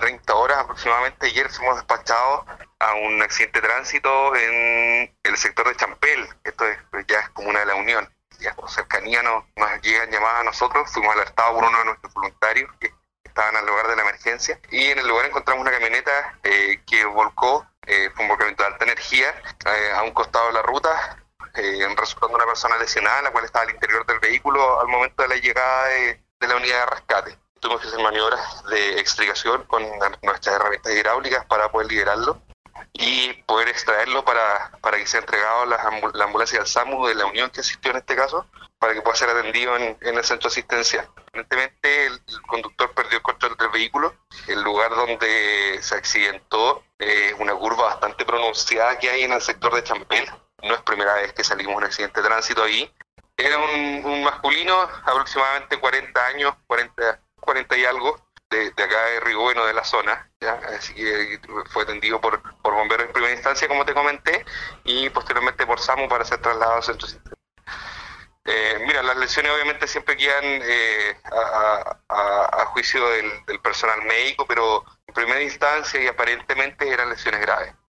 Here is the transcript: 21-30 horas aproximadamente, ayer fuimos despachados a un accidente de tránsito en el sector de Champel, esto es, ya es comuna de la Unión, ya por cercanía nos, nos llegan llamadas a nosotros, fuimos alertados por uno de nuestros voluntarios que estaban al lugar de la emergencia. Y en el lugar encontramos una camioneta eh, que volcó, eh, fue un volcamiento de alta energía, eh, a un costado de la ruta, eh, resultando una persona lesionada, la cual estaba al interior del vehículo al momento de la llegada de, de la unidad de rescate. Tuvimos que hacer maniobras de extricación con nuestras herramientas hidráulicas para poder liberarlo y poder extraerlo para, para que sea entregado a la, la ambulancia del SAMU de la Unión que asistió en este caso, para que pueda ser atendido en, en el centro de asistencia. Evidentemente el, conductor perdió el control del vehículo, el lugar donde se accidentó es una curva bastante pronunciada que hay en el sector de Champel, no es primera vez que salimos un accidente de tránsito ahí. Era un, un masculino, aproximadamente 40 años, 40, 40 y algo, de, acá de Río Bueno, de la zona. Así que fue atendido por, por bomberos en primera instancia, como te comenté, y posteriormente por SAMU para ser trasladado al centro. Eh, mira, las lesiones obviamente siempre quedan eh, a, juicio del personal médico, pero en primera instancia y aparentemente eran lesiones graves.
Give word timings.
21-30 0.00 0.34
horas 0.34 0.58
aproximadamente, 0.58 1.26
ayer 1.26 1.50
fuimos 1.50 1.76
despachados 1.76 2.44
a 2.78 2.94
un 2.94 3.22
accidente 3.22 3.60
de 3.60 3.68
tránsito 3.68 4.36
en 4.36 5.14
el 5.22 5.36
sector 5.36 5.68
de 5.68 5.76
Champel, 5.76 6.28
esto 6.44 6.66
es, 6.66 6.78
ya 7.08 7.20
es 7.20 7.28
comuna 7.30 7.60
de 7.60 7.66
la 7.66 7.74
Unión, 7.74 8.08
ya 8.38 8.54
por 8.54 8.70
cercanía 8.70 9.22
nos, 9.22 9.44
nos 9.56 9.82
llegan 9.82 10.10
llamadas 10.10 10.40
a 10.40 10.44
nosotros, 10.44 10.90
fuimos 10.92 11.14
alertados 11.14 11.54
por 11.54 11.64
uno 11.64 11.78
de 11.78 11.84
nuestros 11.86 12.12
voluntarios 12.14 12.70
que 12.80 12.92
estaban 13.24 13.56
al 13.56 13.66
lugar 13.66 13.86
de 13.88 13.96
la 13.96 14.02
emergencia. 14.02 14.58
Y 14.70 14.86
en 14.86 14.98
el 14.98 15.06
lugar 15.06 15.26
encontramos 15.26 15.62
una 15.62 15.70
camioneta 15.70 16.38
eh, 16.42 16.80
que 16.86 17.04
volcó, 17.04 17.66
eh, 17.86 18.10
fue 18.14 18.24
un 18.24 18.28
volcamiento 18.28 18.62
de 18.62 18.68
alta 18.68 18.84
energía, 18.84 19.34
eh, 19.66 19.92
a 19.94 20.02
un 20.02 20.12
costado 20.12 20.46
de 20.48 20.52
la 20.54 20.62
ruta, 20.62 21.18
eh, 21.54 21.86
resultando 21.96 22.36
una 22.36 22.46
persona 22.46 22.76
lesionada, 22.78 23.22
la 23.22 23.30
cual 23.32 23.44
estaba 23.44 23.64
al 23.64 23.70
interior 23.70 24.04
del 24.06 24.20
vehículo 24.20 24.80
al 24.80 24.88
momento 24.88 25.22
de 25.22 25.28
la 25.28 25.36
llegada 25.36 25.86
de, 25.88 26.20
de 26.40 26.48
la 26.48 26.56
unidad 26.56 26.80
de 26.80 26.86
rescate. 26.86 27.38
Tuvimos 27.66 27.82
que 27.82 27.88
hacer 27.88 28.00
maniobras 28.00 28.64
de 28.66 29.00
extricación 29.00 29.64
con 29.64 29.82
nuestras 30.22 30.54
herramientas 30.54 30.92
hidráulicas 30.92 31.44
para 31.46 31.68
poder 31.68 31.88
liberarlo 31.88 32.40
y 32.92 33.32
poder 33.42 33.66
extraerlo 33.66 34.24
para, 34.24 34.70
para 34.80 34.98
que 34.98 35.06
sea 35.08 35.18
entregado 35.18 35.62
a 35.62 35.66
la, 35.66 36.00
la 36.14 36.24
ambulancia 36.26 36.60
del 36.60 36.68
SAMU 36.68 37.08
de 37.08 37.16
la 37.16 37.26
Unión 37.26 37.50
que 37.50 37.62
asistió 37.62 37.90
en 37.90 37.96
este 37.96 38.14
caso, 38.14 38.46
para 38.78 38.94
que 38.94 39.02
pueda 39.02 39.16
ser 39.16 39.30
atendido 39.30 39.76
en, 39.76 39.98
en 40.00 40.16
el 40.16 40.22
centro 40.22 40.48
de 40.48 40.52
asistencia. 40.52 41.10
Evidentemente 41.32 42.06
el, 42.06 42.20
conductor 42.46 42.94
perdió 42.94 43.16
el 43.16 43.22
control 43.24 43.56
del 43.56 43.70
vehículo, 43.70 44.14
el 44.46 44.62
lugar 44.62 44.90
donde 44.90 45.80
se 45.82 45.96
accidentó 45.96 46.84
es 47.00 47.34
una 47.40 47.56
curva 47.56 47.86
bastante 47.86 48.24
pronunciada 48.24 48.96
que 48.96 49.10
hay 49.10 49.24
en 49.24 49.32
el 49.32 49.42
sector 49.42 49.74
de 49.74 49.82
Champel, 49.82 50.30
no 50.62 50.72
es 50.72 50.82
primera 50.82 51.14
vez 51.14 51.32
que 51.32 51.42
salimos 51.42 51.74
un 51.74 51.82
accidente 51.82 52.22
de 52.22 52.28
tránsito 52.28 52.62
ahí. 52.62 52.94
Era 53.36 53.58
un, 53.58 54.04
un 54.04 54.22
masculino, 54.22 54.88
aproximadamente 55.04 55.80
40 55.80 56.26
años, 56.26 56.54
40, 56.68 57.20
40 57.46 57.76
y 57.78 57.84
algo, 57.86 58.20
de, 58.50 58.68
acá 58.68 59.04
de 59.06 59.20
Río 59.20 59.40
Bueno, 59.40 59.64
de 59.64 59.72
la 59.72 59.84
zona. 59.84 60.30
Así 60.76 60.94
que 60.94 61.40
fue 61.70 61.84
atendido 61.84 62.20
por, 62.20 62.42
por 62.60 62.74
bomberos 62.74 63.06
en 63.06 63.12
primera 63.12 63.32
instancia, 63.32 63.68
como 63.68 63.86
te 63.86 63.94
comenté, 63.94 64.44
y 64.84 65.08
posteriormente 65.10 65.66
por 65.66 65.80
SAMU 65.80 66.08
para 66.08 66.24
ser 66.24 66.40
trasladado 66.40 66.76
al 66.76 66.82
centro. 66.82 67.08
Eh, 68.44 68.78
mira, 68.86 69.02
las 69.02 69.16
lesiones 69.16 69.50
obviamente 69.52 69.88
siempre 69.88 70.16
quedan 70.16 70.44
eh, 70.44 71.16
a, 71.24 72.66
juicio 72.66 73.08
del 73.08 73.60
personal 73.60 74.02
médico, 74.02 74.46
pero 74.46 74.84
en 75.06 75.14
primera 75.14 75.40
instancia 75.40 76.00
y 76.02 76.06
aparentemente 76.06 76.88
eran 76.88 77.08
lesiones 77.08 77.40
graves. 77.40 77.74